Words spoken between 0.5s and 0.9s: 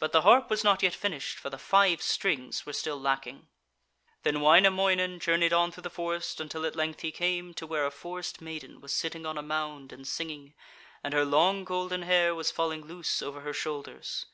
was not